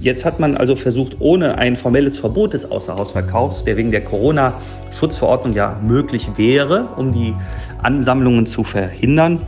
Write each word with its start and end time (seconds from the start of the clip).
Jetzt 0.00 0.24
hat 0.24 0.40
man 0.40 0.56
also 0.56 0.74
versucht, 0.74 1.16
ohne 1.20 1.58
ein 1.58 1.76
formelles 1.76 2.18
Verbot 2.18 2.54
des 2.54 2.68
Außerhausverkaufs, 2.68 3.62
der 3.62 3.76
wegen 3.76 3.92
der 3.92 4.02
Corona-Schutzverordnung 4.02 5.54
ja 5.54 5.78
möglich 5.80 6.28
wäre, 6.36 6.88
um 6.96 7.12
die 7.12 7.36
Ansammlungen 7.82 8.46
zu 8.46 8.64
verhindern, 8.64 9.46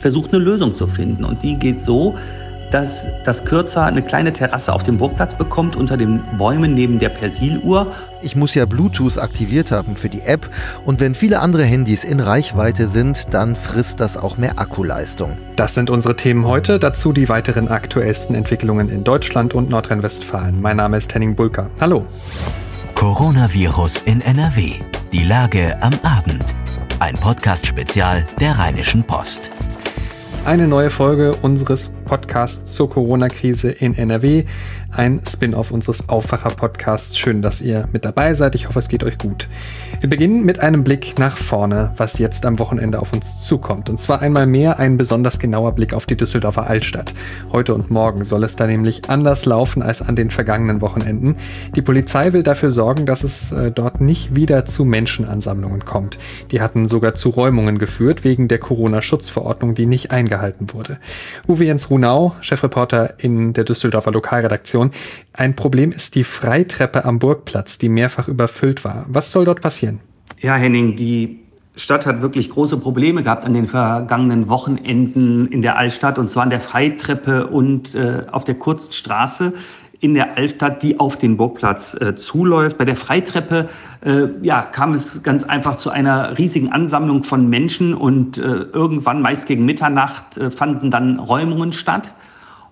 versucht 0.00 0.32
eine 0.32 0.44
Lösung 0.44 0.76
zu 0.76 0.86
finden. 0.86 1.24
Und 1.24 1.42
die 1.42 1.56
geht 1.56 1.80
so, 1.80 2.14
dass 2.74 3.06
das 3.22 3.44
Kürzer 3.44 3.84
eine 3.84 4.02
kleine 4.02 4.32
Terrasse 4.32 4.72
auf 4.72 4.82
dem 4.82 4.98
Burgplatz 4.98 5.32
bekommt, 5.32 5.76
unter 5.76 5.96
den 5.96 6.20
Bäumen 6.36 6.74
neben 6.74 6.98
der 6.98 7.08
Persiluhr. 7.08 7.92
Ich 8.20 8.34
muss 8.34 8.56
ja 8.56 8.66
Bluetooth 8.66 9.16
aktiviert 9.16 9.70
haben 9.70 9.94
für 9.94 10.08
die 10.08 10.22
App 10.22 10.50
und 10.84 10.98
wenn 10.98 11.14
viele 11.14 11.38
andere 11.38 11.62
Handys 11.62 12.02
in 12.02 12.18
Reichweite 12.18 12.88
sind, 12.88 13.32
dann 13.32 13.54
frisst 13.54 14.00
das 14.00 14.16
auch 14.16 14.38
mehr 14.38 14.58
Akkuleistung. 14.58 15.38
Das 15.54 15.74
sind 15.74 15.88
unsere 15.88 16.16
Themen 16.16 16.46
heute, 16.46 16.80
dazu 16.80 17.12
die 17.12 17.28
weiteren 17.28 17.68
aktuellsten 17.68 18.34
Entwicklungen 18.34 18.88
in 18.88 19.04
Deutschland 19.04 19.54
und 19.54 19.70
Nordrhein-Westfalen. 19.70 20.60
Mein 20.60 20.78
Name 20.78 20.96
ist 20.96 21.14
Henning 21.14 21.36
Bulka. 21.36 21.70
Hallo. 21.80 22.04
Coronavirus 22.96 24.00
in 24.04 24.20
NRW. 24.20 24.80
Die 25.12 25.22
Lage 25.22 25.80
am 25.80 25.92
Abend. 26.02 26.56
Ein 26.98 27.14
Podcast-Spezial 27.14 28.24
der 28.40 28.58
Rheinischen 28.58 29.04
Post. 29.04 29.52
Eine 30.44 30.68
neue 30.68 30.90
Folge 30.90 31.34
unseres 31.36 31.94
Podcasts 32.04 32.74
zur 32.74 32.90
Corona-Krise 32.90 33.70
in 33.70 33.96
NRW. 33.96 34.44
Ein 34.96 35.20
Spin-off 35.26 35.72
unseres 35.72 36.08
Aufwacher-Podcasts. 36.08 37.18
Schön, 37.18 37.42
dass 37.42 37.60
ihr 37.60 37.88
mit 37.92 38.04
dabei 38.04 38.32
seid. 38.32 38.54
Ich 38.54 38.68
hoffe, 38.68 38.78
es 38.78 38.88
geht 38.88 39.02
euch 39.02 39.18
gut. 39.18 39.48
Wir 39.98 40.08
beginnen 40.08 40.44
mit 40.44 40.60
einem 40.60 40.84
Blick 40.84 41.18
nach 41.18 41.36
vorne, 41.36 41.92
was 41.96 42.20
jetzt 42.20 42.46
am 42.46 42.60
Wochenende 42.60 43.00
auf 43.00 43.12
uns 43.12 43.44
zukommt. 43.44 43.90
Und 43.90 44.00
zwar 44.00 44.22
einmal 44.22 44.46
mehr 44.46 44.78
ein 44.78 44.96
besonders 44.96 45.40
genauer 45.40 45.72
Blick 45.72 45.94
auf 45.94 46.06
die 46.06 46.16
Düsseldorfer 46.16 46.68
Altstadt. 46.68 47.12
Heute 47.50 47.74
und 47.74 47.90
morgen 47.90 48.22
soll 48.22 48.44
es 48.44 48.54
da 48.54 48.68
nämlich 48.68 49.10
anders 49.10 49.46
laufen 49.46 49.82
als 49.82 50.00
an 50.00 50.14
den 50.14 50.30
vergangenen 50.30 50.80
Wochenenden. 50.80 51.36
Die 51.74 51.82
Polizei 51.82 52.32
will 52.32 52.44
dafür 52.44 52.70
sorgen, 52.70 53.04
dass 53.04 53.24
es 53.24 53.50
äh, 53.50 53.72
dort 53.72 54.00
nicht 54.00 54.36
wieder 54.36 54.64
zu 54.64 54.84
Menschenansammlungen 54.84 55.84
kommt. 55.84 56.18
Die 56.52 56.60
hatten 56.60 56.86
sogar 56.86 57.14
zu 57.14 57.30
Räumungen 57.30 57.78
geführt 57.78 58.22
wegen 58.22 58.46
der 58.46 58.58
Corona-Schutzverordnung, 58.58 59.74
die 59.74 59.86
nicht 59.86 60.12
eingehalten 60.12 60.72
wurde. 60.72 60.98
Uwe 61.48 61.64
Jens 61.64 61.90
Runau, 61.90 62.36
Chefreporter 62.42 63.14
in 63.18 63.54
der 63.54 63.64
Düsseldorfer 63.64 64.12
Lokalredaktion. 64.12 64.83
Ein 65.32 65.56
Problem 65.56 65.92
ist 65.92 66.14
die 66.14 66.24
Freitreppe 66.24 67.04
am 67.04 67.18
Burgplatz, 67.18 67.78
die 67.78 67.88
mehrfach 67.88 68.28
überfüllt 68.28 68.84
war. 68.84 69.06
Was 69.08 69.32
soll 69.32 69.44
dort 69.44 69.60
passieren? 69.60 70.00
Ja, 70.40 70.54
Henning, 70.56 70.96
die 70.96 71.40
Stadt 71.76 72.06
hat 72.06 72.22
wirklich 72.22 72.50
große 72.50 72.76
Probleme 72.76 73.22
gehabt 73.22 73.44
an 73.44 73.52
den 73.52 73.66
vergangenen 73.66 74.48
Wochenenden 74.48 75.48
in 75.48 75.60
der 75.60 75.76
Altstadt, 75.76 76.18
und 76.18 76.30
zwar 76.30 76.44
an 76.44 76.50
der 76.50 76.60
Freitreppe 76.60 77.48
und 77.48 77.94
äh, 77.94 78.22
auf 78.30 78.44
der 78.44 78.54
Kurzstraße 78.54 79.52
in 80.00 80.14
der 80.14 80.36
Altstadt, 80.36 80.82
die 80.82 81.00
auf 81.00 81.16
den 81.16 81.36
Burgplatz 81.36 81.94
äh, 81.94 82.14
zuläuft. 82.14 82.78
Bei 82.78 82.84
der 82.84 82.94
Freitreppe 82.94 83.70
äh, 84.04 84.26
ja, 84.42 84.62
kam 84.62 84.92
es 84.92 85.22
ganz 85.22 85.44
einfach 85.44 85.76
zu 85.76 85.90
einer 85.90 86.36
riesigen 86.36 86.70
Ansammlung 86.70 87.24
von 87.24 87.48
Menschen 87.48 87.94
und 87.94 88.38
äh, 88.38 88.42
irgendwann, 88.42 89.22
meist 89.22 89.46
gegen 89.46 89.64
Mitternacht, 89.64 90.36
äh, 90.36 90.50
fanden 90.50 90.90
dann 90.90 91.18
Räumungen 91.18 91.72
statt. 91.72 92.12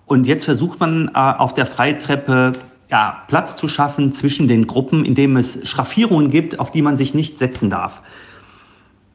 Und 0.05 0.27
jetzt 0.27 0.45
versucht 0.45 0.79
man 0.79 1.09
äh, 1.09 1.17
auf 1.17 1.53
der 1.53 1.65
Freitreppe 1.65 2.53
ja, 2.89 3.23
Platz 3.27 3.55
zu 3.57 3.67
schaffen 3.67 4.11
zwischen 4.11 4.47
den 4.47 4.67
Gruppen, 4.67 5.05
indem 5.05 5.37
es 5.37 5.67
Schraffierungen 5.67 6.29
gibt, 6.29 6.59
auf 6.59 6.71
die 6.71 6.81
man 6.81 6.97
sich 6.97 7.13
nicht 7.13 7.39
setzen 7.39 7.69
darf. 7.69 8.01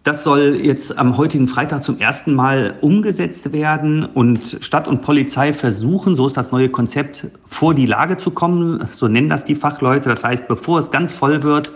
Das 0.05 0.25
soll 0.25 0.61
jetzt 0.62 0.97
am 0.97 1.19
heutigen 1.19 1.48
Freitag 1.48 1.83
zum 1.83 1.98
ersten 1.98 2.33
Mal 2.34 2.77
umgesetzt 2.80 3.53
werden 3.53 4.06
und 4.06 4.56
Stadt 4.61 4.89
und 4.89 5.03
Polizei 5.03 5.53
versuchen, 5.53 6.17
so 6.17 6.27
ist 6.27 6.36
das 6.36 6.50
neue 6.50 6.70
Konzept, 6.70 7.27
vor 7.47 7.75
die 7.75 7.84
Lage 7.84 8.17
zu 8.17 8.30
kommen. 8.30 8.89
So 8.92 9.06
nennen 9.06 9.28
das 9.28 9.45
die 9.45 9.55
Fachleute. 9.55 10.08
Das 10.08 10.25
heißt, 10.25 10.48
bevor 10.48 10.78
es 10.78 10.91
ganz 10.91 11.12
voll 11.12 11.42
wird, 11.42 11.73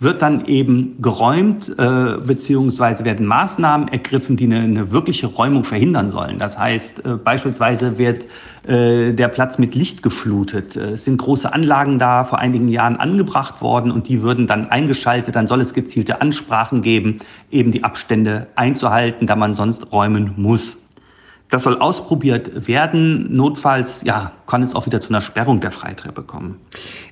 wird 0.00 0.22
dann 0.22 0.46
eben 0.46 1.00
geräumt, 1.00 1.72
äh, 1.78 2.16
beziehungsweise 2.24 3.04
werden 3.04 3.26
Maßnahmen 3.26 3.88
ergriffen, 3.88 4.36
die 4.36 4.44
eine, 4.44 4.60
eine 4.60 4.90
wirkliche 4.90 5.26
Räumung 5.26 5.64
verhindern 5.64 6.08
sollen. 6.08 6.38
Das 6.38 6.58
heißt, 6.58 7.04
äh, 7.04 7.14
beispielsweise 7.14 7.98
wird 7.98 8.26
äh, 8.66 9.12
der 9.12 9.28
Platz 9.28 9.58
mit 9.58 9.74
Licht 9.74 10.02
geflutet. 10.02 10.76
Äh, 10.76 10.90
es 10.90 11.04
sind 11.04 11.18
große 11.18 11.52
Anlagen 11.52 11.98
da 11.98 12.24
vor 12.24 12.38
einigen 12.38 12.68
Jahren 12.68 12.96
angebracht 12.96 13.62
worden 13.62 13.90
und 13.90 14.08
die 14.08 14.22
würden 14.22 14.46
dann 14.46 14.70
eingeschaltet. 14.70 15.36
Dann 15.36 15.46
soll 15.46 15.60
es 15.60 15.74
gezielte 15.74 16.20
Ansprachen 16.20 16.82
geben, 16.82 17.20
eben 17.50 17.72
die 17.72 17.84
Abstände 17.84 18.48
einzuhalten, 18.56 19.26
da 19.26 19.36
man 19.36 19.54
sonst 19.54 19.92
räumen 19.92 20.32
muss. 20.36 20.81
Das 21.52 21.64
soll 21.64 21.76
ausprobiert 21.80 22.66
werden. 22.66 23.26
Notfalls 23.30 24.04
ja, 24.04 24.32
kann 24.46 24.62
es 24.62 24.74
auch 24.74 24.86
wieder 24.86 25.02
zu 25.02 25.10
einer 25.10 25.20
Sperrung 25.20 25.60
der 25.60 25.70
Freitreppe 25.70 26.22
kommen. 26.22 26.56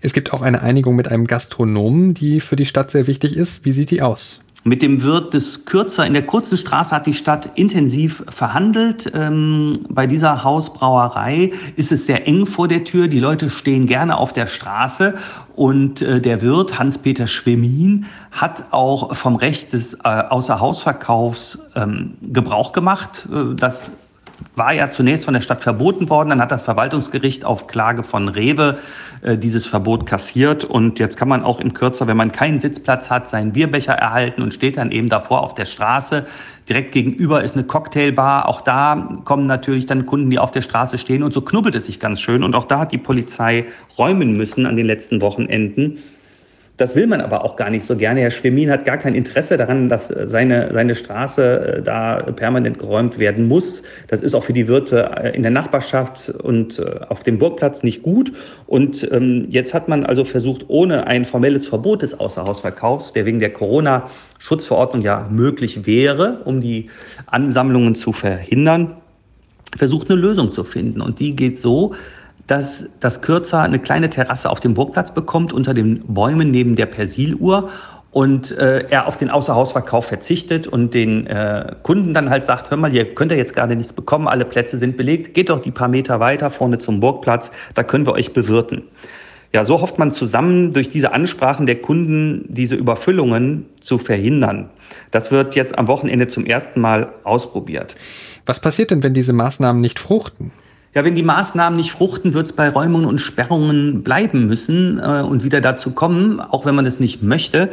Es 0.01 0.15
gibt 0.15 0.33
auch 0.33 0.41
eine 0.41 0.63
Einigung 0.63 0.97
mit 0.97 1.09
einem 1.09 1.27
Gastronomen, 1.27 2.15
die 2.15 2.41
für 2.41 2.57
die 2.57 2.65
Stadt 2.65 2.91
sehr 2.91 3.07
wichtig 3.07 3.37
ist. 3.37 3.67
Wie 3.67 3.73
sieht 3.73 3.91
die 3.91 4.01
aus? 4.01 4.41
Mit 4.65 4.81
dem 4.81 5.03
Wirt 5.03 5.35
des 5.35 5.67
Kürzer 5.67 6.07
in 6.07 6.15
der 6.15 6.25
kurzen 6.25 6.57
Straße 6.57 6.95
hat 6.95 7.07
die 7.07 7.13
Stadt 7.13 7.59
intensiv 7.59 8.25
verhandelt. 8.31 9.13
Ähm, 9.15 9.81
bei 9.91 10.07
dieser 10.07 10.43
Hausbrauerei 10.43 11.53
ist 11.77 11.93
es 11.93 12.07
sehr 12.07 12.27
eng 12.27 12.47
vor 12.47 12.67
der 12.67 12.85
Tür. 12.85 13.09
Die 13.09 13.21
Leute 13.21 13.51
stehen 13.51 13.85
gerne 13.85 14.17
auf 14.17 14.33
der 14.33 14.47
Straße. 14.47 15.17
Und 15.55 16.01
äh, 16.01 16.19
der 16.19 16.41
Wirt, 16.41 16.79
Hans-Peter 16.79 17.27
Schwemin, 17.27 18.07
hat 18.31 18.65
auch 18.71 19.15
vom 19.15 19.37
Recht 19.37 19.75
des 19.75 19.95
äh, 19.95 19.99
Außerhausverkaufs 20.05 21.59
ähm, 21.75 22.15
Gebrauch 22.23 22.73
gemacht. 22.73 23.29
Äh, 23.31 23.55
das 23.55 23.93
war 24.57 24.73
ja 24.73 24.91
zunächst 24.91 25.25
von 25.25 25.35
der 25.35 25.41
Stadt 25.41 25.63
verboten 25.63 26.11
worden. 26.11 26.31
Dann 26.31 26.41
hat 26.41 26.51
das 26.51 26.63
Verwaltungsgericht 26.63 27.45
auf 27.45 27.67
Klage 27.67 28.03
von 28.03 28.29
Rewe 28.29 28.79
äh, 29.23 29.37
dieses 29.37 29.67
Verbot 29.67 30.07
kassiert. 30.07 30.65
Und 30.65 30.99
jetzt 30.99 31.17
kann 31.17 31.29
man 31.29 31.43
auch 31.43 31.61
im 31.61 31.73
Kürzer, 31.73 32.07
wenn 32.07 32.17
man 32.17 32.33
keinen 32.33 32.59
Sitzplatz 32.59 33.11
hat, 33.11 33.29
seinen 33.29 33.53
Bierbecher 33.53 33.93
erhalten 33.93 34.43
und 34.43 34.53
steht 34.53 34.77
dann 34.77 34.93
eben 34.93 35.09
davor 35.09 35.43
auf 35.43 35.55
der 35.55 35.65
Straße. 35.65 36.27
Direkt 36.69 36.93
gegenüber 36.93 37.43
ist 37.43 37.55
eine 37.55 37.65
Cocktailbar. 37.65 38.49
Auch 38.49 38.61
da 38.61 39.19
kommen 39.25 39.47
natürlich 39.47 39.87
dann 39.87 40.07
Kunden, 40.07 40.31
die 40.31 40.39
auf 40.39 40.51
der 40.51 40.63
Straße 40.63 40.99
stehen. 40.99 41.23
Und 41.23 41.33
so 41.33 41.41
knubbelt 41.41 41.75
es 41.75 41.87
sich 41.87 41.99
ganz 41.99 42.21
schön. 42.21 42.45
Und 42.45 42.55
auch 42.55 42.65
da 42.65 42.81
hat 42.81 42.93
die 42.93 42.99
Polizei 42.99 43.67
räumen 43.99 44.37
müssen 44.37 44.67
an 44.67 44.77
den 44.77 44.87
letzten 44.87 45.21
Wochenenden. 45.21 45.99
Das 46.81 46.97
will 46.97 47.07
man 47.07 47.21
aber 47.21 47.45
auch 47.45 47.57
gar 47.57 47.69
nicht 47.69 47.85
so 47.85 47.95
gerne. 47.95 48.23
Herr 48.23 48.31
Schwemin 48.31 48.71
hat 48.71 48.87
gar 48.87 48.97
kein 48.97 49.15
Interesse 49.15 49.59
daran, 49.59 49.91
dass 49.91 50.09
seine, 50.09 50.73
seine 50.73 50.95
Straße 50.95 51.77
äh, 51.77 51.83
da 51.83 52.23
permanent 52.35 52.79
geräumt 52.79 53.19
werden 53.19 53.49
muss. 53.49 53.83
Das 54.09 54.23
ist 54.23 54.35
auch 54.35 54.45
für 54.45 54.55
die 54.55 54.67
Wirte 54.67 55.11
äh, 55.15 55.37
in 55.37 55.43
der 55.43 55.51
Nachbarschaft 55.51 56.31
und 56.31 56.79
äh, 56.79 57.01
auf 57.11 57.23
dem 57.23 57.39
Burgplatz 57.39 57.83
nicht 57.83 58.03
gut. 58.03 58.33
Und 58.67 59.07
ähm, 59.13 59.45
jetzt 59.51 59.75
hat 59.75 59.89
man 59.89 60.07
also 60.07 60.25
versucht, 60.25 60.65
ohne 60.69 61.07
ein 61.07 61.27
formelles 61.27 61.67
Verbot 61.67 62.01
des 62.01 62.19
Außerhausverkaufs, 62.19 63.13
der 63.13 63.27
wegen 63.27 63.41
der 63.41 63.53
Corona-Schutzverordnung 63.53 65.03
ja 65.03 65.29
möglich 65.31 65.85
wäre, 65.85 66.41
um 66.47 66.63
die 66.63 66.89
Ansammlungen 67.27 67.95
zu 67.95 68.15
verhindern, 68.15 68.97
versucht 69.77 70.11
eine 70.11 70.19
Lösung 70.19 70.51
zu 70.51 70.65
finden. 70.65 71.03
Und 71.03 71.21
die 71.21 71.37
geht 71.37 71.59
so, 71.59 71.95
dass 72.51 72.91
das 72.99 73.23
Kürzer 73.23 73.61
eine 73.63 73.79
kleine 73.79 74.11
Terrasse 74.11 74.51
auf 74.51 74.59
dem 74.59 74.75
Burgplatz 74.75 75.15
bekommt, 75.15 75.53
unter 75.53 75.73
den 75.73 76.03
Bäumen 76.07 76.51
neben 76.51 76.75
der 76.75 76.87
Persiluhr 76.87 77.71
und 78.11 78.51
äh, 78.59 78.87
er 78.91 79.07
auf 79.07 79.17
den 79.17 79.31
Außerhausverkauf 79.31 80.07
verzichtet 80.07 80.67
und 80.67 80.93
den 80.93 81.29
äh, 81.29 81.77
Kunden 81.85 82.13
dann 82.13 82.29
halt 82.29 82.45
sagt, 82.45 82.71
hör 82.71 82.77
mal, 82.77 82.93
ihr 82.93 83.15
könnt 83.15 83.31
ja 83.31 83.39
jetzt 83.39 83.55
gerade 83.55 83.77
nichts 83.77 83.93
bekommen, 83.93 84.27
alle 84.27 84.45
Plätze 84.45 84.79
sind 84.79 84.97
belegt, 84.97 85.33
geht 85.33 85.49
doch 85.49 85.61
die 85.61 85.71
paar 85.71 85.87
Meter 85.87 86.19
weiter 86.19 86.51
vorne 86.51 86.79
zum 86.79 86.99
Burgplatz, 86.99 87.53
da 87.75 87.85
können 87.85 88.05
wir 88.05 88.15
euch 88.15 88.33
bewirten. 88.33 88.83
Ja, 89.53 89.65
so 89.65 89.81
hofft 89.81 89.99
man 89.99 90.11
zusammen 90.11 90.73
durch 90.73 90.89
diese 90.89 91.13
Ansprachen 91.13 91.67
der 91.67 91.77
Kunden 91.77 92.47
diese 92.49 92.75
Überfüllungen 92.75 93.67
zu 93.81 93.99
verhindern. 93.99 94.71
Das 95.13 95.31
wird 95.31 95.55
jetzt 95.55 95.79
am 95.79 95.87
Wochenende 95.87 96.27
zum 96.27 96.47
ersten 96.47 96.81
Mal 96.81 97.13
ausprobiert. 97.23 97.95
Was 98.45 98.61
passiert 98.61 98.91
denn, 98.91 99.05
wenn 99.05 99.15
diese 99.15 99.33
Maßnahmen 99.33 99.81
nicht 99.81 100.01
fruchten? 100.01 100.51
Ja, 100.93 101.05
wenn 101.05 101.15
die 101.15 101.23
Maßnahmen 101.23 101.77
nicht 101.77 101.93
fruchten, 101.93 102.35
wird 102.35 102.47
es 102.47 102.53
bei 102.53 102.69
Räumungen 102.69 103.07
und 103.07 103.21
Sperrungen 103.21 104.03
bleiben 104.03 104.47
müssen 104.47 104.99
äh, 104.99 105.23
und 105.23 105.45
wieder 105.45 105.61
dazu 105.61 105.93
kommen, 105.93 106.41
auch 106.41 106.67
wenn 106.67 106.75
man 106.75 106.85
das 106.85 106.99
nicht 106.99 107.23
möchte. 107.23 107.71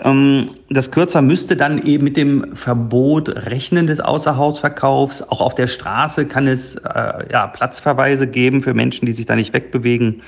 Ähm, 0.00 0.50
das 0.68 0.90
Kürzer 0.90 1.22
müsste 1.22 1.54
dann 1.54 1.80
eben 1.82 2.02
mit 2.02 2.16
dem 2.16 2.56
Verbot 2.56 3.28
rechnen 3.28 3.86
des 3.86 4.00
Außerhausverkaufs. 4.00 5.22
Auch 5.22 5.40
auf 5.40 5.54
der 5.54 5.68
Straße 5.68 6.26
kann 6.26 6.48
es 6.48 6.74
äh, 6.76 7.30
ja, 7.30 7.46
Platzverweise 7.46 8.26
geben 8.26 8.60
für 8.60 8.74
Menschen, 8.74 9.06
die 9.06 9.12
sich 9.12 9.26
da 9.26 9.36
nicht 9.36 9.52
wegbewegen 9.52 10.22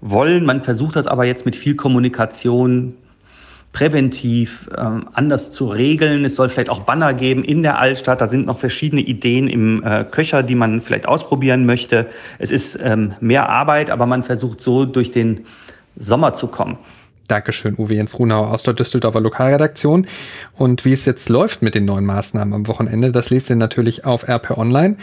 wollen. 0.00 0.44
Man 0.44 0.64
versucht 0.64 0.96
das 0.96 1.06
aber 1.06 1.26
jetzt 1.26 1.44
mit 1.44 1.54
viel 1.54 1.76
Kommunikation 1.76 2.94
präventiv 3.72 4.68
ähm, 4.76 5.08
anders 5.12 5.52
zu 5.52 5.68
regeln. 5.68 6.24
Es 6.24 6.34
soll 6.34 6.48
vielleicht 6.48 6.70
auch 6.70 6.80
Banner 6.80 7.14
geben 7.14 7.44
in 7.44 7.62
der 7.62 7.78
Altstadt. 7.78 8.20
Da 8.20 8.28
sind 8.28 8.46
noch 8.46 8.58
verschiedene 8.58 9.02
Ideen 9.02 9.48
im 9.48 9.84
äh, 9.84 10.04
Köcher, 10.04 10.42
die 10.42 10.54
man 10.54 10.80
vielleicht 10.80 11.06
ausprobieren 11.06 11.66
möchte. 11.66 12.06
Es 12.38 12.50
ist 12.50 12.78
ähm, 12.82 13.14
mehr 13.20 13.48
Arbeit, 13.48 13.90
aber 13.90 14.06
man 14.06 14.24
versucht 14.24 14.60
so 14.60 14.84
durch 14.84 15.10
den 15.10 15.46
Sommer 15.96 16.34
zu 16.34 16.48
kommen. 16.48 16.78
Dankeschön, 17.28 17.74
Uwe 17.76 17.94
Jens 17.94 18.18
Runauer 18.18 18.50
aus 18.50 18.62
der 18.62 18.72
Düsseldorfer 18.72 19.20
Lokalredaktion. 19.20 20.06
Und 20.56 20.86
wie 20.86 20.92
es 20.92 21.04
jetzt 21.04 21.28
läuft 21.28 21.60
mit 21.60 21.74
den 21.74 21.84
neuen 21.84 22.06
Maßnahmen 22.06 22.54
am 22.54 22.66
Wochenende, 22.68 23.12
das 23.12 23.28
lest 23.28 23.50
ihr 23.50 23.56
natürlich 23.56 24.06
auf 24.06 24.26
RP 24.26 24.56
Online. 24.56 24.96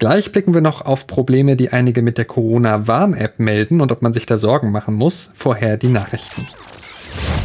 Gleich 0.00 0.32
blicken 0.32 0.54
wir 0.54 0.60
noch 0.60 0.84
auf 0.84 1.06
Probleme, 1.06 1.54
die 1.54 1.70
einige 1.70 2.02
mit 2.02 2.18
der 2.18 2.24
Corona-Warn-App 2.24 3.38
melden 3.38 3.80
und 3.80 3.92
ob 3.92 4.02
man 4.02 4.12
sich 4.12 4.26
da 4.26 4.36
Sorgen 4.36 4.72
machen 4.72 4.94
muss. 4.94 5.30
Vorher 5.36 5.76
die 5.76 5.88
Nachrichten. 5.88 6.46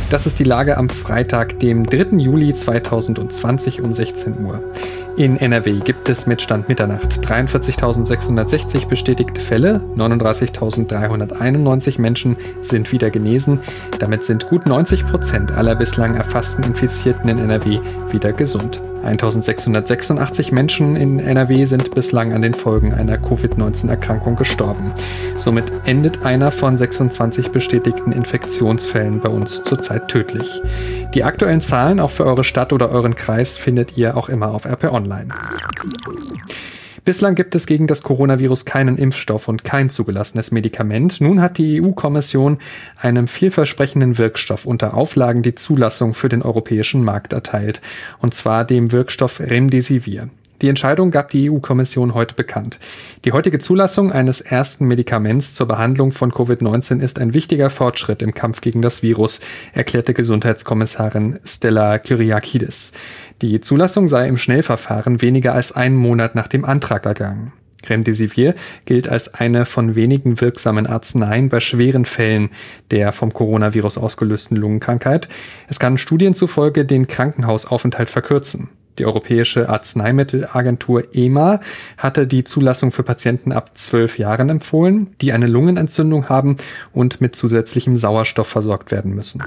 Das 0.10 0.28
ist 0.28 0.40
die 0.40 0.44
Lage 0.44 0.78
am 0.78 0.90
Freitag, 0.90 1.60
dem 1.60 1.86
3. 1.86 2.18
Juli 2.18 2.54
2020 2.54 3.82
um 3.82 3.94
16 3.94 4.46
Uhr. 4.46 4.64
In 5.16 5.38
NRW 5.38 5.82
gibt 5.82 6.10
es 6.10 6.26
mit 6.26 6.42
Stand 6.42 6.70
Mitternacht 6.70 7.24
43.660 7.24 8.88
bestätigte 8.88 9.42
Fälle, 9.42 9.84
39.391 9.96 12.02
Menschen 12.02 12.36
sind 12.62 12.92
wieder 12.92 13.12
genesen. 13.12 13.60
Damit 14.00 14.24
sind 14.24 14.48
gut 14.48 14.66
90 14.66 15.06
Prozent 15.06 15.52
aller 15.52 15.76
bislang 15.76 16.16
erfassten 16.16 16.64
Infizierten 16.64 17.30
in 17.30 17.38
NRW 17.38 17.80
wieder 18.10 18.34
gesund. 18.34 18.82
1686 19.04 20.52
Menschen 20.52 20.96
in 20.96 21.20
NRW 21.20 21.66
sind 21.66 21.94
bislang 21.94 22.34
an 22.34 22.42
den 22.42 22.54
Folgen 22.54 22.94
einer 22.94 23.18
Covid-19-Erkrankung 23.18 24.38
gestorben. 24.38 24.94
Somit 25.36 25.72
endet 25.86 26.26
einer 26.26 26.52
von 26.52 26.78
26 26.78 27.50
bestätigten 27.50 28.14
Infektionsfällen 28.14 29.20
bei 29.20 29.30
uns 29.30 29.64
zurzeit 29.64 30.08
tödlich. 30.08 30.62
Die 31.14 31.24
aktuellen 31.24 31.62
Zahlen 31.62 32.00
auch 32.00 32.10
für 32.10 32.26
eure 32.26 32.44
Stadt 32.44 32.74
oder 32.74 32.90
euren 32.90 33.16
Kreis 33.16 33.58
findet 33.58 33.98
ihr 33.98 34.18
auch 34.18 34.30
immer 34.30 34.52
auf 34.52 34.66
RP 34.66 34.92
Online. 34.92 35.30
Bislang 37.06 37.36
gibt 37.36 37.54
es 37.54 37.68
gegen 37.68 37.86
das 37.86 38.02
Coronavirus 38.02 38.66
keinen 38.66 38.98
Impfstoff 38.98 39.48
und 39.48 39.64
kein 39.64 39.90
zugelassenes 39.90 40.52
Medikament. 40.52 41.20
Nun 41.20 41.42
hat 41.42 41.58
die 41.58 41.82
EU-Kommission 41.82 42.60
einem 42.98 43.28
vielversprechenden 43.28 44.18
Wirkstoff 44.18 44.66
unter 44.66 44.94
Auflagen 44.94 45.44
die 45.44 45.54
Zulassung 45.54 46.14
für 46.14 46.30
den 46.30 46.42
europäischen 46.42 47.04
Markt 47.04 47.34
erteilt, 47.34 47.82
und 48.20 48.34
zwar 48.34 48.64
dem 48.64 48.92
Wirkstoff 48.94 49.42
Remdesivir. 49.42 50.30
Die 50.64 50.70
Entscheidung 50.70 51.12
gab 51.12 51.30
die 51.30 51.52
EU-Kommission 51.52 52.14
heute 52.14 52.36
bekannt. 52.36 52.80
Die 53.26 53.34
heutige 53.34 53.60
Zulassung 53.60 54.14
eines 54.14 54.40
ersten 54.40 54.86
Medikaments 54.86 55.54
zur 55.54 55.68
Behandlung 55.68 56.14
von 56.14 56.32
Covid-19 56.32 57.02
ist 57.02 57.20
ein 57.20 57.34
wichtiger 57.34 57.70
Fortschritt 57.70 58.22
im 58.22 58.34
Kampf 58.34 58.62
gegen 58.62 58.82
das 58.82 59.04
Virus, 59.04 59.42
erklärte 59.74 60.14
Gesundheitskommissarin 60.14 61.42
Stella 61.44 62.00
Kyriakidis. 62.00 62.94
Die 63.42 63.60
Zulassung 63.60 64.08
sei 64.08 64.30
im 64.30 64.38
Schnellverfahren 64.38 65.22
weniger 65.22 65.54
als 65.54 65.74
einen 65.74 65.98
Monat 65.98 66.34
nach 66.34 66.48
dem 66.48 66.64
Antrag 66.64 67.06
ergangen. 67.06 67.52
Remdesivir 67.90 68.56
gilt 68.86 69.10
als 69.10 69.34
eine 69.34 69.66
von 69.66 69.96
wenigen 69.96 70.40
wirksamen 70.40 70.88
Arzneien 70.88 71.50
bei 71.50 71.60
schweren 71.60 72.06
Fällen 72.06 72.52
der 72.90 73.12
vom 73.12 73.34
Coronavirus 73.34 73.98
ausgelösten 73.98 74.56
Lungenkrankheit. 74.56 75.28
Es 75.68 75.78
kann 75.78 75.98
Studien 75.98 76.36
zufolge 76.36 76.86
den 76.86 77.08
Krankenhausaufenthalt 77.08 78.10
verkürzen. 78.10 78.70
Die 79.00 79.06
Europäische 79.06 79.70
Arzneimittelagentur 79.70 81.16
EMA 81.16 81.60
hatte 81.98 82.28
die 82.28 82.44
Zulassung 82.44 82.92
für 82.92 83.04
Patienten 83.04 83.52
ab 83.52 83.72
zwölf 83.76 84.20
Jahren 84.20 84.50
empfohlen, 84.50 85.16
die 85.22 85.34
eine 85.34 85.48
Lungenentzündung 85.48 86.30
haben 86.30 86.58
und 86.92 87.22
mit 87.22 87.36
zusätzlichem 87.36 87.98
Sauerstoff 87.98 88.48
versorgt 88.48 88.92
werden 88.92 89.16
müssen. 89.16 89.42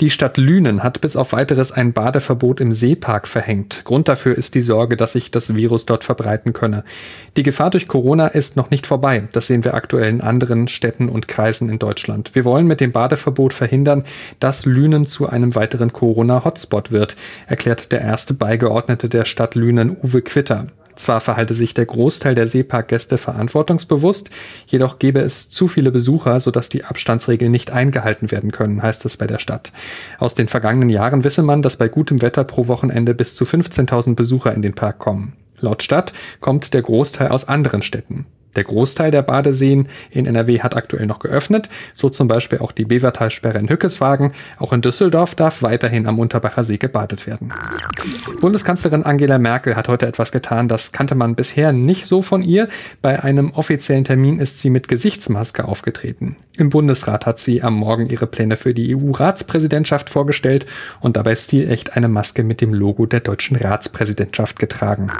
Die 0.00 0.10
Stadt 0.10 0.36
Lünen 0.36 0.82
hat 0.82 1.00
bis 1.00 1.16
auf 1.16 1.32
weiteres 1.32 1.70
ein 1.70 1.92
Badeverbot 1.92 2.60
im 2.60 2.72
Seepark 2.72 3.28
verhängt. 3.28 3.82
Grund 3.84 4.08
dafür 4.08 4.36
ist 4.36 4.54
die 4.54 4.60
Sorge, 4.60 4.96
dass 4.96 5.12
sich 5.12 5.30
das 5.30 5.54
Virus 5.54 5.86
dort 5.86 6.02
verbreiten 6.02 6.52
könne. 6.52 6.84
Die 7.36 7.42
Gefahr 7.44 7.70
durch 7.70 7.86
Corona 7.86 8.26
ist 8.26 8.56
noch 8.56 8.70
nicht 8.70 8.86
vorbei. 8.86 9.28
Das 9.32 9.46
sehen 9.46 9.64
wir 9.64 9.74
aktuell 9.74 10.10
in 10.10 10.20
anderen 10.20 10.66
Städten 10.68 11.08
und 11.08 11.28
Kreisen 11.28 11.68
in 11.68 11.78
Deutschland. 11.78 12.34
Wir 12.34 12.44
wollen 12.44 12.66
mit 12.66 12.80
dem 12.80 12.92
Badeverbot 12.92 13.52
verhindern, 13.52 14.04
dass 14.40 14.66
Lünen 14.66 15.06
zu 15.06 15.28
einem 15.28 15.54
weiteren 15.54 15.92
Corona-Hotspot 15.92 16.90
wird, 16.90 17.16
erklärt 17.46 17.92
der 17.92 18.00
erste 18.00 18.23
erste 18.24 18.32
Beigeordnete 18.32 19.10
der 19.10 19.26
Stadt 19.26 19.54
Lünen, 19.54 19.98
Uwe 20.02 20.22
Quitter. 20.22 20.68
Zwar 20.96 21.20
verhalte 21.20 21.52
sich 21.52 21.74
der 21.74 21.84
Großteil 21.84 22.34
der 22.34 22.46
Seeparkgäste 22.46 23.18
verantwortungsbewusst, 23.18 24.30
jedoch 24.66 24.98
gäbe 24.98 25.20
es 25.20 25.50
zu 25.50 25.68
viele 25.68 25.90
Besucher, 25.90 26.40
sodass 26.40 26.70
die 26.70 26.84
Abstandsregeln 26.84 27.52
nicht 27.52 27.70
eingehalten 27.70 28.30
werden 28.30 28.50
können, 28.50 28.82
heißt 28.82 29.04
es 29.04 29.18
bei 29.18 29.26
der 29.26 29.40
Stadt. 29.40 29.72
Aus 30.18 30.34
den 30.34 30.48
vergangenen 30.48 30.88
Jahren 30.88 31.22
wisse 31.22 31.42
man, 31.42 31.60
dass 31.60 31.76
bei 31.76 31.88
gutem 31.88 32.22
Wetter 32.22 32.44
pro 32.44 32.66
Wochenende 32.66 33.12
bis 33.12 33.36
zu 33.36 33.44
15.000 33.44 34.14
Besucher 34.14 34.54
in 34.54 34.62
den 34.62 34.72
Park 34.72 35.00
kommen. 35.00 35.34
Laut 35.60 35.82
Stadt 35.82 36.14
kommt 36.40 36.72
der 36.72 36.80
Großteil 36.80 37.28
aus 37.28 37.46
anderen 37.46 37.82
Städten. 37.82 38.24
Der 38.56 38.64
Großteil 38.64 39.10
der 39.10 39.22
Badeseen 39.22 39.88
in 40.10 40.26
NRW 40.26 40.60
hat 40.60 40.76
aktuell 40.76 41.06
noch 41.06 41.18
geöffnet, 41.18 41.68
so 41.92 42.08
zum 42.08 42.28
Beispiel 42.28 42.58
auch 42.58 42.72
die 42.72 42.84
Bevertalsperre 42.84 43.58
in 43.58 43.68
Hückeswagen. 43.68 44.32
Auch 44.58 44.72
in 44.72 44.82
Düsseldorf 44.82 45.34
darf 45.34 45.62
weiterhin 45.62 46.06
am 46.06 46.18
Unterbacher 46.18 46.64
See 46.64 46.78
gebadet 46.78 47.26
werden. 47.26 47.52
Bundeskanzlerin 48.40 49.02
Angela 49.02 49.38
Merkel 49.38 49.76
hat 49.76 49.88
heute 49.88 50.06
etwas 50.06 50.32
getan, 50.32 50.68
das 50.68 50.92
kannte 50.92 51.14
man 51.14 51.34
bisher 51.34 51.72
nicht 51.72 52.06
so 52.06 52.22
von 52.22 52.42
ihr. 52.42 52.68
Bei 53.02 53.22
einem 53.22 53.52
offiziellen 53.52 54.04
Termin 54.04 54.38
ist 54.38 54.60
sie 54.60 54.70
mit 54.70 54.88
Gesichtsmaske 54.88 55.64
aufgetreten. 55.64 56.36
Im 56.56 56.70
Bundesrat 56.70 57.26
hat 57.26 57.40
sie 57.40 57.64
am 57.64 57.74
Morgen 57.74 58.08
ihre 58.08 58.28
Pläne 58.28 58.56
für 58.56 58.74
die 58.74 58.94
EU-Ratspräsidentschaft 58.94 60.08
vorgestellt 60.08 60.66
und 61.00 61.16
dabei 61.16 61.34
stilecht 61.34 61.96
eine 61.96 62.06
Maske 62.06 62.44
mit 62.44 62.60
dem 62.60 62.72
Logo 62.72 63.06
der 63.06 63.18
deutschen 63.18 63.56
Ratspräsidentschaft 63.56 64.60
getragen. 64.60 65.10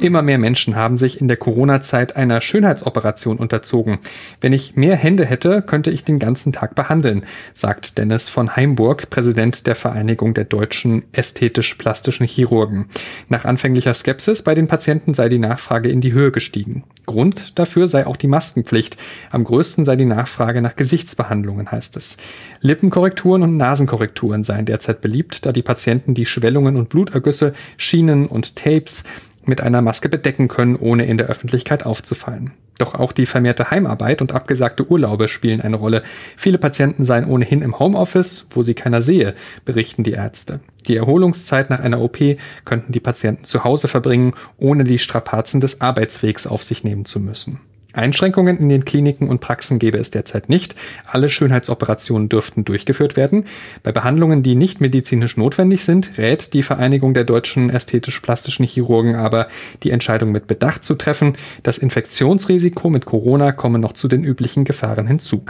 Immer 0.00 0.22
mehr 0.22 0.38
Menschen 0.38 0.74
haben 0.74 0.96
sich 0.96 1.20
in 1.20 1.28
der 1.28 1.36
Corona-Zeit 1.36 2.16
einer 2.16 2.40
Schönheitsoperation 2.40 3.36
unterzogen. 3.36 3.98
Wenn 4.40 4.54
ich 4.54 4.74
mehr 4.74 4.96
Hände 4.96 5.26
hätte, 5.26 5.60
könnte 5.60 5.90
ich 5.90 6.04
den 6.04 6.18
ganzen 6.18 6.54
Tag 6.54 6.74
behandeln, 6.74 7.24
sagt 7.52 7.98
Dennis 7.98 8.30
von 8.30 8.56
Heimburg, 8.56 9.10
Präsident 9.10 9.66
der 9.66 9.74
Vereinigung 9.74 10.32
der 10.32 10.44
deutschen 10.44 11.02
ästhetisch-plastischen 11.12 12.26
Chirurgen. 12.26 12.86
Nach 13.28 13.44
anfänglicher 13.44 13.92
Skepsis 13.92 14.42
bei 14.42 14.54
den 14.54 14.66
Patienten 14.66 15.12
sei 15.12 15.28
die 15.28 15.38
Nachfrage 15.38 15.90
in 15.90 16.00
die 16.00 16.14
Höhe 16.14 16.32
gestiegen. 16.32 16.84
Grund 17.04 17.58
dafür 17.58 17.86
sei 17.86 18.06
auch 18.06 18.16
die 18.16 18.28
Maskenpflicht. 18.28 18.96
Am 19.30 19.44
größten 19.44 19.84
sei 19.84 19.96
die 19.96 20.06
Nachfrage 20.06 20.37
nach 20.38 20.76
Gesichtsbehandlungen, 20.76 21.70
heißt 21.70 21.96
es. 21.96 22.16
Lippenkorrekturen 22.60 23.42
und 23.42 23.56
Nasenkorrekturen 23.56 24.44
seien 24.44 24.66
derzeit 24.66 25.00
beliebt, 25.00 25.46
da 25.46 25.52
die 25.52 25.62
Patienten 25.62 26.14
die 26.14 26.26
Schwellungen 26.26 26.76
und 26.76 26.88
Blutergüsse, 26.88 27.54
Schienen 27.76 28.26
und 28.26 28.56
Tapes 28.56 29.04
mit 29.44 29.60
einer 29.60 29.82
Maske 29.82 30.08
bedecken 30.08 30.48
können, 30.48 30.76
ohne 30.76 31.06
in 31.06 31.18
der 31.18 31.26
Öffentlichkeit 31.26 31.84
aufzufallen. 31.86 32.52
Doch 32.78 32.94
auch 32.94 33.10
die 33.10 33.26
vermehrte 33.26 33.72
Heimarbeit 33.72 34.22
und 34.22 34.32
abgesagte 34.32 34.88
Urlaube 34.88 35.28
spielen 35.28 35.60
eine 35.60 35.76
Rolle. 35.76 36.02
Viele 36.36 36.58
Patienten 36.58 37.02
seien 37.02 37.26
ohnehin 37.26 37.60
im 37.62 37.78
Homeoffice, 37.78 38.46
wo 38.50 38.62
sie 38.62 38.74
keiner 38.74 39.02
sehe, 39.02 39.34
berichten 39.64 40.04
die 40.04 40.12
Ärzte. 40.12 40.60
Die 40.86 40.96
Erholungszeit 40.96 41.70
nach 41.70 41.80
einer 41.80 42.00
OP 42.00 42.18
könnten 42.64 42.92
die 42.92 43.00
Patienten 43.00 43.44
zu 43.44 43.64
Hause 43.64 43.88
verbringen, 43.88 44.34
ohne 44.58 44.84
die 44.84 45.00
Strapazen 45.00 45.60
des 45.60 45.80
Arbeitswegs 45.80 46.46
auf 46.46 46.62
sich 46.62 46.84
nehmen 46.84 47.04
zu 47.04 47.18
müssen. 47.18 47.60
Einschränkungen 47.98 48.56
in 48.58 48.68
den 48.68 48.84
Kliniken 48.84 49.28
und 49.28 49.40
Praxen 49.40 49.78
gäbe 49.78 49.98
es 49.98 50.10
derzeit 50.10 50.48
nicht. 50.48 50.74
Alle 51.06 51.28
Schönheitsoperationen 51.28 52.28
dürften 52.28 52.64
durchgeführt 52.64 53.16
werden. 53.16 53.44
Bei 53.82 53.92
Behandlungen, 53.92 54.42
die 54.42 54.54
nicht 54.54 54.80
medizinisch 54.80 55.36
notwendig 55.36 55.84
sind, 55.84 56.16
rät 56.16 56.54
die 56.54 56.62
Vereinigung 56.62 57.14
der 57.14 57.24
deutschen 57.24 57.70
ästhetisch-plastischen 57.70 58.64
Chirurgen 58.64 59.16
aber, 59.16 59.48
die 59.82 59.90
Entscheidung 59.90 60.32
mit 60.32 60.46
Bedacht 60.46 60.84
zu 60.84 60.94
treffen. 60.94 61.36
Das 61.62 61.78
Infektionsrisiko 61.78 62.88
mit 62.88 63.04
Corona 63.04 63.52
komme 63.52 63.78
noch 63.78 63.92
zu 63.92 64.08
den 64.08 64.24
üblichen 64.24 64.64
Gefahren 64.64 65.06
hinzu. 65.06 65.44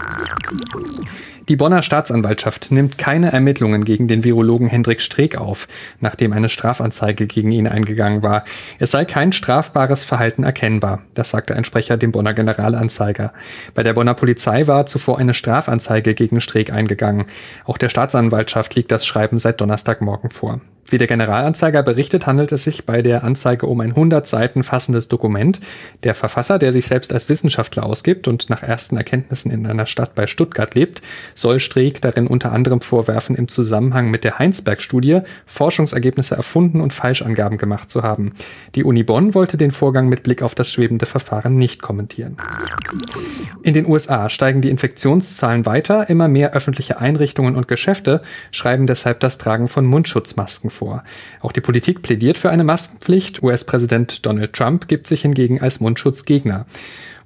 Die 1.48 1.56
Bonner 1.56 1.82
Staatsanwaltschaft 1.82 2.70
nimmt 2.70 2.98
keine 2.98 3.32
Ermittlungen 3.32 3.86
gegen 3.86 4.06
den 4.06 4.22
Virologen 4.22 4.68
Hendrik 4.68 5.00
Streeck 5.00 5.38
auf, 5.38 5.66
nachdem 5.98 6.34
eine 6.34 6.50
Strafanzeige 6.50 7.26
gegen 7.26 7.50
ihn 7.50 7.66
eingegangen 7.66 8.22
war. 8.22 8.44
Es 8.78 8.90
sei 8.90 9.06
kein 9.06 9.32
strafbares 9.32 10.04
Verhalten 10.04 10.42
erkennbar, 10.42 11.00
das 11.14 11.30
sagte 11.30 11.56
ein 11.56 11.64
Sprecher 11.64 11.96
dem 11.96 12.12
Bonner 12.12 12.34
Generalanzeiger. 12.34 13.32
Bei 13.72 13.82
der 13.82 13.94
Bonner 13.94 14.12
Polizei 14.12 14.66
war 14.66 14.84
zuvor 14.84 15.18
eine 15.18 15.32
Strafanzeige 15.32 16.12
gegen 16.12 16.42
Streeck 16.42 16.70
eingegangen. 16.70 17.24
Auch 17.64 17.78
der 17.78 17.88
Staatsanwaltschaft 17.88 18.74
liegt 18.74 18.92
das 18.92 19.06
Schreiben 19.06 19.38
seit 19.38 19.58
Donnerstagmorgen 19.62 20.28
vor. 20.28 20.60
Wie 20.90 20.96
der 20.96 21.06
Generalanzeiger 21.06 21.82
berichtet, 21.82 22.26
handelt 22.26 22.50
es 22.50 22.64
sich 22.64 22.86
bei 22.86 23.02
der 23.02 23.22
Anzeige 23.22 23.66
um 23.66 23.78
ein 23.80 23.90
100 23.90 24.26
Seiten 24.26 24.62
fassendes 24.62 25.08
Dokument. 25.08 25.60
Der 26.02 26.14
Verfasser, 26.14 26.58
der 26.58 26.72
sich 26.72 26.86
selbst 26.86 27.12
als 27.12 27.28
Wissenschaftler 27.28 27.84
ausgibt 27.84 28.26
und 28.26 28.48
nach 28.48 28.62
ersten 28.62 28.96
Erkenntnissen 28.96 29.50
in 29.50 29.66
einer 29.66 29.84
Stadt 29.84 30.14
bei 30.14 30.26
Stuttgart 30.26 30.74
lebt, 30.74 31.02
soll 31.34 31.60
Streeck 31.60 32.00
darin 32.00 32.26
unter 32.26 32.52
anderem 32.52 32.80
vorwerfen, 32.80 33.36
im 33.36 33.48
Zusammenhang 33.48 34.10
mit 34.10 34.24
der 34.24 34.38
Heinsberg-Studie 34.38 35.20
Forschungsergebnisse 35.44 36.36
erfunden 36.36 36.80
und 36.80 36.94
Falschangaben 36.94 37.58
gemacht 37.58 37.90
zu 37.90 38.02
haben. 38.02 38.32
Die 38.74 38.84
Uni 38.84 39.02
Bonn 39.02 39.34
wollte 39.34 39.58
den 39.58 39.72
Vorgang 39.72 40.08
mit 40.08 40.22
Blick 40.22 40.40
auf 40.40 40.54
das 40.54 40.72
schwebende 40.72 41.04
Verfahren 41.04 41.58
nicht 41.58 41.82
kommentieren. 41.82 42.38
In 43.62 43.74
den 43.74 43.86
USA 43.86 44.30
steigen 44.30 44.62
die 44.62 44.70
Infektionszahlen 44.70 45.66
weiter. 45.66 46.08
Immer 46.08 46.28
mehr 46.28 46.54
öffentliche 46.54 46.98
Einrichtungen 46.98 47.56
und 47.56 47.68
Geschäfte 47.68 48.22
schreiben 48.52 48.86
deshalb 48.86 49.20
das 49.20 49.36
Tragen 49.36 49.68
von 49.68 49.84
Mundschutzmasken 49.84 50.70
vor. 50.70 50.77
Auch 51.40 51.52
die 51.52 51.60
Politik 51.60 52.02
plädiert 52.02 52.38
für 52.38 52.50
eine 52.50 52.64
Maskenpflicht. 52.64 53.42
US-Präsident 53.42 54.24
Donald 54.26 54.52
Trump 54.52 54.88
gibt 54.88 55.06
sich 55.06 55.22
hingegen 55.22 55.60
als 55.60 55.80
Mundschutzgegner. 55.80 56.66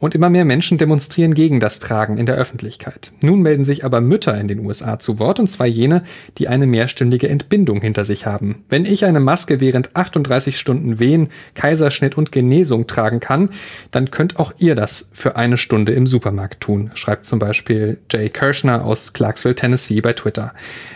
Und 0.02 0.16
immer 0.16 0.30
mehr 0.30 0.44
Menschen 0.44 0.78
demonstrieren 0.78 1.32
gegen 1.32 1.60
das 1.60 1.78
Tragen 1.78 2.18
in 2.18 2.26
der 2.26 2.34
Öffentlichkeit. 2.34 3.12
Nun 3.20 3.40
melden 3.40 3.64
sich 3.64 3.84
aber 3.84 4.00
Mütter 4.00 4.36
in 4.36 4.48
den 4.48 4.58
USA 4.66 4.98
zu 4.98 5.20
Wort, 5.20 5.38
und 5.38 5.46
zwar 5.46 5.68
jene, 5.68 6.02
die 6.38 6.48
eine 6.48 6.66
mehrstündige 6.66 7.28
Entbindung 7.28 7.80
hinter 7.80 8.04
sich 8.04 8.26
haben. 8.26 8.64
Wenn 8.68 8.84
ich 8.84 9.04
eine 9.04 9.20
Maske 9.20 9.60
während 9.60 9.94
38 9.94 10.58
Stunden 10.58 10.98
Wehen, 10.98 11.28
Kaiserschnitt 11.54 12.16
und 12.18 12.32
Genesung 12.32 12.88
tragen 12.88 13.20
kann, 13.20 13.50
dann 13.92 14.10
könnt 14.10 14.40
auch 14.40 14.52
ihr 14.58 14.74
das 14.74 15.08
für 15.12 15.36
eine 15.36 15.56
Stunde 15.56 15.92
im 15.92 16.08
Supermarkt 16.08 16.60
tun, 16.60 16.90
schreibt 16.94 17.24
zum 17.24 17.38
Beispiel 17.38 17.98
Jay 18.10 18.28
Kirschner 18.28 18.84
aus 18.84 19.12
Clarksville, 19.12 19.54
Tennessee 19.54 20.00
bei 20.00 20.14
Twitter. 20.14 20.52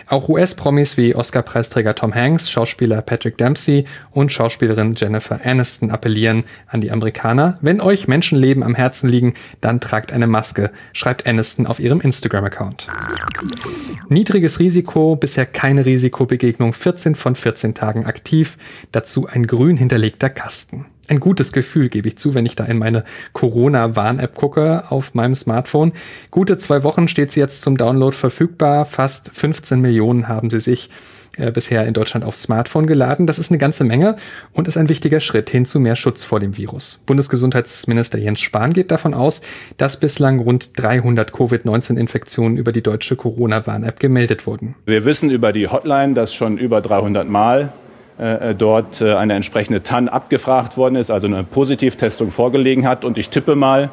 Auch 0.09 0.27
US-Promis 0.27 0.97
wie 0.97 1.15
Oscar-Preisträger 1.15 1.95
Tom 1.95 2.13
Hanks, 2.13 2.49
Schauspieler 2.49 3.01
Patrick 3.01 3.37
Dempsey 3.37 3.85
und 4.11 4.33
Schauspielerin 4.33 4.95
Jennifer 4.95 5.39
Aniston 5.45 5.91
appellieren 5.91 6.43
an 6.67 6.81
die 6.81 6.91
Amerikaner, 6.91 7.57
wenn 7.61 7.79
euch 7.79 8.07
Menschenleben 8.09 8.63
am 8.63 8.75
Herzen 8.75 8.96
liegen, 9.05 9.33
dann 9.61 9.79
tragt 9.79 10.11
eine 10.11 10.27
Maske, 10.27 10.71
schreibt 10.93 11.27
Aniston 11.27 11.67
auf 11.67 11.79
ihrem 11.79 12.01
Instagram-Account. 12.01 12.87
Niedriges 14.09 14.59
Risiko, 14.59 15.15
bisher 15.15 15.45
keine 15.45 15.85
Risikobegegnung, 15.85 16.73
14 16.73 17.15
von 17.15 17.35
14 17.35 17.73
Tagen 17.73 18.05
aktiv, 18.05 18.57
dazu 18.91 19.27
ein 19.27 19.45
grün 19.45 19.77
hinterlegter 19.77 20.29
Kasten 20.29 20.85
ein 21.07 21.19
gutes 21.19 21.53
Gefühl, 21.53 21.89
gebe 21.89 22.07
ich 22.07 22.17
zu, 22.17 22.33
wenn 22.33 22.45
ich 22.45 22.55
da 22.55 22.65
in 22.65 22.77
meine 22.77 23.03
Corona-Warn-App 23.33 24.35
gucke 24.35 24.83
auf 24.89 25.13
meinem 25.13 25.35
Smartphone. 25.35 25.93
Gute 26.31 26.57
zwei 26.57 26.83
Wochen 26.83 27.07
steht 27.07 27.31
sie 27.31 27.39
jetzt 27.39 27.61
zum 27.61 27.77
Download 27.77 28.15
verfügbar. 28.15 28.85
Fast 28.85 29.31
15 29.33 29.79
Millionen 29.79 30.27
haben 30.27 30.49
sie 30.49 30.59
sich 30.59 30.89
äh, 31.37 31.51
bisher 31.51 31.85
in 31.85 31.93
Deutschland 31.93 32.25
aufs 32.25 32.43
Smartphone 32.43 32.87
geladen. 32.87 33.27
Das 33.27 33.39
ist 33.39 33.51
eine 33.51 33.57
ganze 33.57 33.83
Menge 33.83 34.15
und 34.53 34.67
ist 34.67 34.77
ein 34.77 34.89
wichtiger 34.89 35.19
Schritt 35.19 35.49
hin 35.49 35.65
zu 35.65 35.79
mehr 35.79 35.95
Schutz 35.95 36.23
vor 36.23 36.39
dem 36.39 36.57
Virus. 36.57 37.03
Bundesgesundheitsminister 37.05 38.17
Jens 38.17 38.41
Spahn 38.41 38.73
geht 38.73 38.91
davon 38.91 39.13
aus, 39.13 39.41
dass 39.77 39.99
bislang 39.99 40.39
rund 40.39 40.71
300 40.79 41.31
Covid-19-Infektionen 41.31 42.57
über 42.57 42.71
die 42.71 42.81
deutsche 42.81 43.15
Corona-Warn-App 43.15 43.99
gemeldet 43.99 44.47
wurden. 44.47 44.75
Wir 44.85 45.05
wissen 45.05 45.29
über 45.29 45.53
die 45.53 45.67
Hotline, 45.67 46.13
dass 46.13 46.33
schon 46.33 46.57
über 46.57 46.81
300 46.81 47.27
Mal 47.27 47.71
äh, 48.17 48.55
dort 48.55 49.01
äh, 49.01 49.13
eine 49.13 49.35
entsprechende 49.35 49.83
TAN 49.83 50.09
abgefragt 50.09 50.75
worden 50.75 50.95
ist, 50.95 51.11
also 51.11 51.27
eine 51.27 51.43
Positivtestung 51.43 52.31
vorgelegen 52.31 52.87
hat. 52.87 53.05
Und 53.05 53.17
ich 53.19 53.29
tippe 53.29 53.55
mal, 53.55 53.89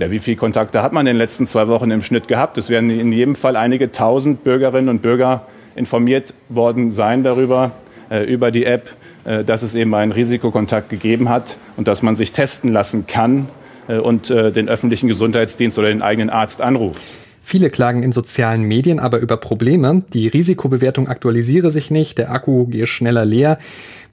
ja, 0.00 0.10
wie 0.10 0.18
viele 0.18 0.36
Kontakte 0.36 0.82
hat 0.82 0.92
man 0.92 1.06
in 1.06 1.14
den 1.14 1.18
letzten 1.18 1.46
zwei 1.46 1.68
Wochen 1.68 1.90
im 1.90 2.02
Schnitt 2.02 2.26
gehabt? 2.26 2.58
Es 2.58 2.68
werden 2.68 2.90
in 2.90 3.12
jedem 3.12 3.34
Fall 3.34 3.56
einige 3.56 3.92
tausend 3.92 4.42
Bürgerinnen 4.42 4.88
und 4.88 5.02
Bürger 5.02 5.46
informiert 5.78 6.34
worden 6.48 6.90
sein 6.90 7.22
darüber, 7.22 7.72
äh, 8.10 8.24
über 8.24 8.50
die 8.50 8.64
App, 8.64 8.94
äh, 9.24 9.44
dass 9.44 9.62
es 9.62 9.74
eben 9.74 9.94
einen 9.94 10.12
Risikokontakt 10.12 10.88
gegeben 10.88 11.28
hat 11.28 11.56
und 11.76 11.88
dass 11.88 12.02
man 12.02 12.14
sich 12.14 12.32
testen 12.32 12.72
lassen 12.72 13.06
kann 13.06 13.48
äh, 13.88 13.98
und 13.98 14.30
den 14.30 14.68
öffentlichen 14.68 15.08
Gesundheitsdienst 15.08 15.78
oder 15.78 15.88
den 15.88 16.02
eigenen 16.02 16.30
Arzt 16.30 16.60
anruft. 16.60 17.04
Viele 17.42 17.70
klagen 17.70 18.02
in 18.02 18.12
sozialen 18.12 18.62
Medien 18.62 18.98
aber 18.98 19.18
über 19.18 19.38
Probleme. 19.38 20.02
Die 20.12 20.28
Risikobewertung 20.28 21.08
aktualisiere 21.08 21.70
sich 21.70 21.90
nicht, 21.90 22.18
der 22.18 22.30
Akku 22.30 22.66
gehe 22.66 22.86
schneller 22.86 23.24
leer. 23.24 23.58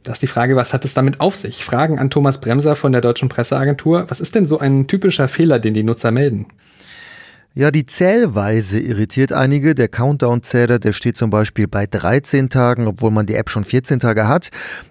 Da 0.04 0.12
ist 0.14 0.22
die 0.22 0.28
Frage, 0.28 0.56
was 0.56 0.74
hat 0.74 0.86
es 0.86 0.94
damit 0.94 1.20
auf 1.20 1.36
sich? 1.36 1.66
Fragen 1.66 1.98
an 1.98 2.10
Thomas 2.10 2.40
Bremser 2.40 2.76
von 2.76 2.92
der 2.92 3.02
Deutschen 3.02 3.28
Presseagentur. 3.28 4.06
Was 4.08 4.22
ist 4.22 4.36
denn 4.36 4.46
so 4.46 4.60
ein 4.60 4.88
typischer 4.88 5.28
Fehler, 5.28 5.60
den 5.60 5.74
die 5.74 5.84
Nutzer 5.84 6.12
melden? 6.12 6.46
Ja, 7.58 7.72
die 7.72 7.86
Zählweise 7.86 8.80
irritiert 8.80 9.32
einige. 9.32 9.76
Der 9.76 9.88
Countdown-Zähler, 9.88 10.78
der 10.78 10.92
steht 10.92 11.16
zum 11.16 11.30
Beispiel 11.30 11.70
bei 11.70 11.88
13 11.88 12.50
Tagen, 12.50 12.86
obwohl 12.86 13.12
man 13.12 13.28
die 13.28 13.36
App 13.36 13.50
schon 13.50 13.64
14 13.64 14.02
Tage 14.02 14.28
hat. 14.28 14.50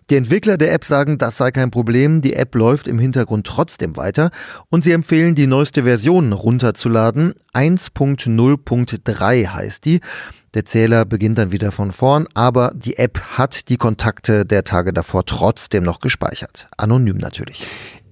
Die 0.08 0.16
Entwickler 0.16 0.56
der 0.56 0.72
App 0.72 0.86
sagen, 0.86 1.18
das 1.18 1.36
sei 1.36 1.50
kein 1.50 1.70
Problem. 1.70 2.22
Die 2.22 2.32
App 2.32 2.54
läuft 2.54 2.88
im 2.88 2.98
Hintergrund 2.98 3.46
trotzdem 3.46 3.98
weiter. 3.98 4.30
Und 4.70 4.82
sie 4.82 4.92
empfehlen, 4.92 5.34
die 5.34 5.46
neueste 5.46 5.82
Version 5.82 6.32
runterzuladen. 6.32 7.34
1.0.3 7.52 9.46
heißt 9.48 9.84
die. 9.84 10.00
Der 10.54 10.64
Zähler 10.64 11.04
beginnt 11.04 11.36
dann 11.36 11.52
wieder 11.52 11.70
von 11.70 11.92
vorn, 11.92 12.28
aber 12.32 12.72
die 12.74 12.96
App 12.96 13.20
hat 13.36 13.68
die 13.68 13.76
Kontakte 13.76 14.46
der 14.46 14.64
Tage 14.64 14.94
davor 14.94 15.26
trotzdem 15.26 15.84
noch 15.84 16.00
gespeichert. 16.00 16.68
Anonym 16.78 17.18
natürlich. 17.18 17.66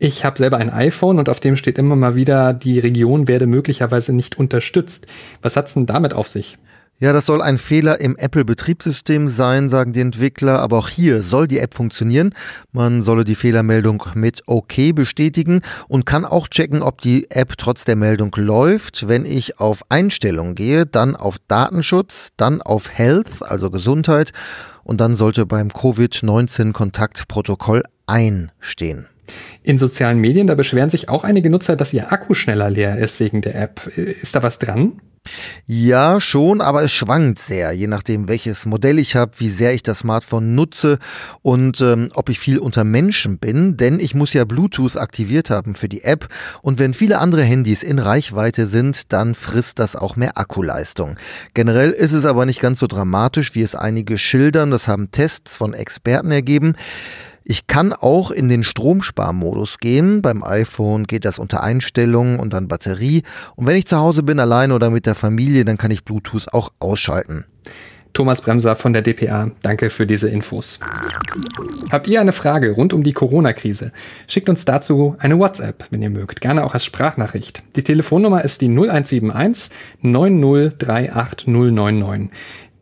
Ich 0.05 0.25
habe 0.25 0.37
selber 0.37 0.57
ein 0.57 0.69
iPhone 0.69 1.21
und 1.21 1.29
auf 1.29 1.39
dem 1.39 1.55
steht 1.55 1.79
immer 1.79 1.95
mal 1.95 2.17
wieder, 2.17 2.55
die 2.55 2.81
Region 2.81 3.29
werde 3.29 3.47
möglicherweise 3.47 4.13
nicht 4.13 4.37
unterstützt. 4.37 5.07
Was 5.43 5.55
hat's 5.55 5.75
denn 5.75 5.87
damit 5.87 6.13
auf 6.13 6.27
sich? 6.27 6.59
Ja, 6.99 7.13
das 7.13 7.27
soll 7.27 7.41
ein 7.41 7.57
Fehler 7.57 8.01
im 8.01 8.17
Apple-Betriebssystem 8.17 9.29
sein, 9.29 9.69
sagen 9.69 9.93
die 9.93 10.01
Entwickler, 10.01 10.59
aber 10.59 10.79
auch 10.79 10.89
hier 10.89 11.23
soll 11.23 11.47
die 11.47 11.61
App 11.61 11.75
funktionieren. 11.75 12.35
Man 12.73 13.03
solle 13.03 13.23
die 13.23 13.37
Fehlermeldung 13.37 14.03
mit 14.15 14.43
OK 14.47 14.93
bestätigen 14.93 15.61
und 15.87 16.05
kann 16.05 16.25
auch 16.25 16.49
checken, 16.49 16.83
ob 16.83 17.01
die 17.01 17.31
App 17.31 17.57
trotz 17.57 17.85
der 17.85 17.95
Meldung 17.95 18.35
läuft. 18.37 19.07
Wenn 19.07 19.25
ich 19.25 19.61
auf 19.61 19.85
Einstellungen 19.89 20.57
gehe, 20.57 20.85
dann 20.85 21.15
auf 21.15 21.37
Datenschutz, 21.47 22.31
dann 22.37 22.61
auf 22.61 22.91
Health, 22.91 23.41
also 23.43 23.71
Gesundheit 23.71 24.33
und 24.83 25.01
dann 25.01 25.15
sollte 25.15 25.47
beim 25.47 25.73
Covid-19-Kontaktprotokoll 25.73 27.85
einstehen. 28.09 29.07
In 29.63 29.79
sozialen 29.79 30.19
Medien, 30.19 30.47
da 30.47 30.55
beschweren 30.55 30.91
sich 30.91 31.09
auch 31.09 31.25
einige 31.25 31.51
Nutzer, 31.51 31.77
dass 31.77 31.93
ihr 31.93 32.13
Akku 32.13 32.35
schneller 32.35 32.71
leer 32.71 32.99
ist 32.99 33.21
wegen 33.21 33.43
der 33.43 33.55
App. 33.55 33.87
Ist 33.97 34.35
da 34.35 34.43
was 34.43 34.59
dran? 34.59 35.01
Ja, 35.69 36.21
schon, 36.21 36.61
aber 36.61 36.83
es 36.83 36.93
schwankt 36.93 37.39
sehr, 37.39 37.71
je 37.73 37.87
nachdem, 37.87 38.27
welches 38.27 38.67
Modell 38.67 38.99
ich 38.99 39.15
habe, 39.15 39.33
wie 39.39 39.51
sehr 39.51 39.73
ich 39.73 39.85
das 39.85 40.01
Smartphone 40.01 40.57
nutze 40.57 40.99
und 41.43 41.81
ähm, 41.81 42.11
ob 42.15 42.29
ich 42.29 42.41
viel 42.41 42.59
unter 42.59 42.83
Menschen 42.83 43.39
bin, 43.39 43.77
denn 43.77 44.01
ich 44.01 44.17
muss 44.17 44.33
ja 44.33 44.45
Bluetooth 44.45 44.97
aktiviert 44.97 45.49
haben 45.49 45.77
für 45.77 45.89
die 45.89 46.03
App 46.03 46.29
und 46.61 46.81
wenn 46.81 46.93
viele 46.93 47.21
andere 47.21 47.45
Handys 47.45 47.85
in 47.85 48.01
Reichweite 48.01 48.67
sind, 48.67 49.13
dann 49.13 49.37
frisst 49.37 49.79
das 49.79 49.95
auch 49.95 50.17
mehr 50.17 50.39
Akkuleistung. 50.39 51.17
Generell 51.55 51.93
ist 51.93 52.13
es 52.13 52.25
aber 52.25 52.45
nicht 52.45 52.61
ganz 52.61 52.81
so 52.81 52.89
dramatisch, 52.89 53.55
wie 53.55 53.63
es 53.63 53.77
einige 53.77 54.19
schildern, 54.19 54.73
das 54.73 54.89
haben 54.89 55.13
Tests 55.13 55.57
von 55.57 55.73
Experten 55.73 56.33
ergeben. 56.33 56.75
Ich 57.45 57.67
kann 57.67 57.93
auch 57.93 58.31
in 58.31 58.49
den 58.49 58.63
Stromsparmodus 58.63 59.79
gehen. 59.79 60.23
Beim 60.23 60.43
iPhone 60.43 61.05
geht 61.05 61.25
das 61.25 61.39
unter 61.39 61.63
Einstellungen 61.63 62.39
und 62.39 62.53
dann 62.53 62.69
Batterie. 62.69 63.23
Und 63.57 63.67
wenn 63.67 63.77
ich 63.77 63.87
zu 63.87 63.97
Hause 63.97 64.23
bin, 64.23 64.39
allein 64.39 64.73
oder 64.73 64.91
mit 64.91 65.07
der 65.07 65.15
Familie, 65.15 65.65
dann 65.65 65.79
kann 65.79 65.91
ich 65.91 66.05
Bluetooth 66.05 66.53
auch 66.53 66.73
ausschalten. 66.79 67.45
Thomas 68.13 68.43
Bremser 68.43 68.77
von 68.77 68.93
der 68.93 69.01
DPA, 69.01 69.53
danke 69.63 69.89
für 69.89 70.07
diese 70.07 70.29
Infos. 70.29 70.79
Habt 71.91 72.09
ihr 72.09 72.21
eine 72.21 72.33
Frage 72.33 72.73
rund 72.73 72.93
um 72.93 73.03
die 73.03 73.15
Corona-Krise? 73.15 73.91
Schickt 74.27 74.51
uns 74.51 74.67
dazu 74.67 75.17
eine 75.19 75.39
WhatsApp, 75.39 75.87
wenn 75.91 76.03
ihr 76.03 76.11
mögt, 76.11 76.43
gerne 76.43 76.65
auch 76.65 76.75
als 76.75 76.85
Sprachnachricht. 76.85 77.63
Die 77.75 77.83
Telefonnummer 77.83 78.45
ist 78.45 78.61
die 78.61 78.69
0171 78.69 79.71
9038099. 80.03 82.29